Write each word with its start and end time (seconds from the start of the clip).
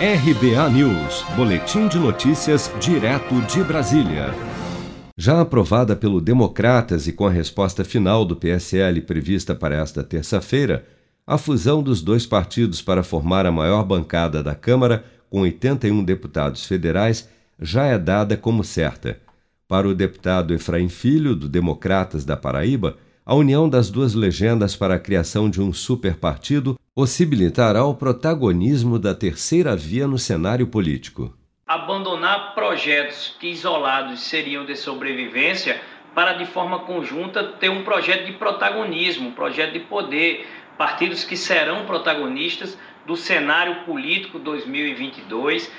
RBA 0.00 0.70
News, 0.70 1.24
Boletim 1.34 1.88
de 1.88 1.98
Notícias, 1.98 2.72
direto 2.78 3.34
de 3.52 3.64
Brasília. 3.64 4.32
Já 5.16 5.40
aprovada 5.40 5.96
pelo 5.96 6.20
Democratas 6.20 7.08
e 7.08 7.12
com 7.12 7.26
a 7.26 7.30
resposta 7.30 7.84
final 7.84 8.24
do 8.24 8.36
PSL 8.36 9.00
prevista 9.00 9.56
para 9.56 9.74
esta 9.74 10.04
terça-feira, 10.04 10.86
a 11.26 11.36
fusão 11.36 11.82
dos 11.82 12.00
dois 12.00 12.24
partidos 12.24 12.80
para 12.80 13.02
formar 13.02 13.44
a 13.44 13.50
maior 13.50 13.82
bancada 13.82 14.40
da 14.40 14.54
Câmara, 14.54 15.04
com 15.28 15.40
81 15.40 16.04
deputados 16.04 16.64
federais, 16.64 17.28
já 17.60 17.86
é 17.86 17.98
dada 17.98 18.36
como 18.36 18.62
certa. 18.62 19.18
Para 19.66 19.88
o 19.88 19.96
deputado 19.96 20.54
Efraim 20.54 20.88
Filho, 20.88 21.34
do 21.34 21.48
Democratas 21.48 22.24
da 22.24 22.36
Paraíba, 22.36 22.96
a 23.28 23.34
união 23.34 23.68
das 23.68 23.90
duas 23.90 24.14
legendas 24.14 24.74
para 24.74 24.94
a 24.94 24.98
criação 24.98 25.50
de 25.50 25.60
um 25.60 25.70
superpartido 25.70 26.80
possibilitará 26.94 27.84
o 27.84 27.94
protagonismo 27.94 28.98
da 28.98 29.14
terceira 29.14 29.76
via 29.76 30.06
no 30.06 30.18
cenário 30.18 30.66
político. 30.66 31.36
Abandonar 31.66 32.54
projetos 32.54 33.36
que 33.38 33.48
isolados 33.48 34.20
seriam 34.20 34.64
de 34.64 34.74
sobrevivência 34.74 35.78
para, 36.14 36.32
de 36.32 36.46
forma 36.46 36.78
conjunta, 36.78 37.44
ter 37.44 37.68
um 37.68 37.84
projeto 37.84 38.24
de 38.24 38.32
protagonismo, 38.32 39.28
um 39.28 39.32
projeto 39.32 39.74
de 39.74 39.80
poder, 39.80 40.46
partidos 40.78 41.22
que 41.22 41.36
serão 41.36 41.84
protagonistas 41.84 42.78
do 43.06 43.14
cenário 43.14 43.84
político 43.84 44.38
2022, 44.38 45.70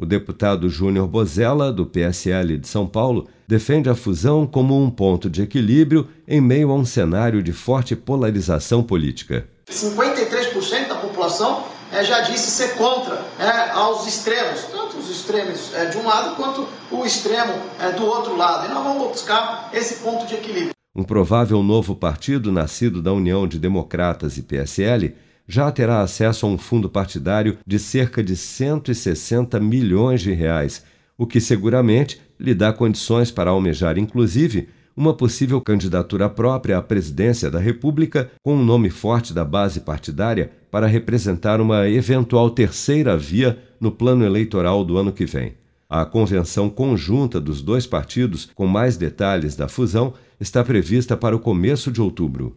o 0.00 0.06
deputado 0.06 0.70
Júnior 0.70 1.08
Bozella, 1.08 1.72
do 1.72 1.84
PSL 1.84 2.56
de 2.56 2.68
São 2.68 2.86
Paulo, 2.86 3.26
defende 3.48 3.90
a 3.90 3.96
fusão 3.96 4.46
como 4.46 4.80
um 4.80 4.88
ponto 4.88 5.28
de 5.28 5.42
equilíbrio 5.42 6.06
em 6.26 6.40
meio 6.40 6.70
a 6.70 6.74
um 6.74 6.84
cenário 6.84 7.42
de 7.42 7.52
forte 7.52 7.96
polarização 7.96 8.80
política. 8.80 9.48
53% 9.68 10.86
da 10.86 10.94
população 10.94 11.64
é, 11.92 12.04
já 12.04 12.20
disse 12.20 12.48
ser 12.48 12.76
contra 12.76 13.24
é, 13.40 13.70
aos 13.70 14.06
extremos, 14.06 14.62
tanto 14.70 14.98
os 14.98 15.10
extremos 15.10 15.74
é, 15.74 15.86
de 15.86 15.98
um 15.98 16.06
lado 16.06 16.36
quanto 16.36 16.68
o 16.92 17.04
extremo 17.04 17.54
do 17.96 18.06
outro 18.06 18.36
lado. 18.36 18.66
E 18.66 18.68
nós 18.72 18.84
vamos 18.84 19.08
buscar 19.08 19.68
esse 19.72 19.96
ponto 19.96 20.26
de 20.26 20.34
equilíbrio. 20.34 20.70
Um 20.94 21.02
provável 21.02 21.60
novo 21.62 21.96
partido 21.96 22.52
nascido 22.52 23.02
da 23.02 23.12
união 23.12 23.48
de 23.48 23.58
democratas 23.58 24.38
e 24.38 24.42
PSL 24.42 25.14
já 25.48 25.72
terá 25.72 26.02
acesso 26.02 26.44
a 26.44 26.48
um 26.48 26.58
fundo 26.58 26.90
partidário 26.90 27.56
de 27.66 27.78
cerca 27.78 28.22
de 28.22 28.36
160 28.36 29.58
milhões 29.58 30.20
de 30.20 30.32
reais, 30.32 30.84
o 31.16 31.26
que 31.26 31.40
seguramente 31.40 32.20
lhe 32.38 32.54
dá 32.54 32.70
condições 32.72 33.30
para 33.30 33.50
almejar, 33.50 33.96
inclusive, 33.96 34.68
uma 34.94 35.14
possível 35.14 35.60
candidatura 35.60 36.28
própria 36.28 36.76
à 36.76 36.82
presidência 36.82 37.50
da 37.50 37.58
República 37.58 38.30
com 38.42 38.56
um 38.56 38.64
nome 38.64 38.90
forte 38.90 39.32
da 39.32 39.44
base 39.44 39.80
partidária 39.80 40.50
para 40.70 40.86
representar 40.86 41.60
uma 41.60 41.88
eventual 41.88 42.50
terceira 42.50 43.16
via 43.16 43.58
no 43.80 43.90
plano 43.90 44.24
eleitoral 44.24 44.84
do 44.84 44.98
ano 44.98 45.12
que 45.12 45.24
vem. 45.24 45.54
A 45.88 46.04
convenção 46.04 46.68
conjunta 46.68 47.40
dos 47.40 47.62
dois 47.62 47.86
partidos, 47.86 48.50
com 48.54 48.66
mais 48.66 48.96
detalhes 48.96 49.56
da 49.56 49.68
fusão, 49.68 50.12
está 50.38 50.62
prevista 50.62 51.16
para 51.16 51.34
o 51.34 51.40
começo 51.40 51.90
de 51.90 52.02
outubro 52.02 52.56